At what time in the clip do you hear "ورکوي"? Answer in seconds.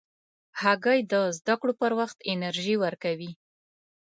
2.83-3.31